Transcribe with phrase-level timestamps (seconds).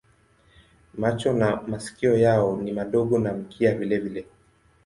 [0.93, 4.25] Macho na masikio yao ni madogo na mkia vilevile.